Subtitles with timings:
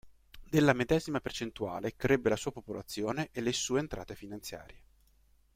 [0.49, 4.81] Della medesima percentuale crebbe la sua popolazione e le sue entrate finanziarie.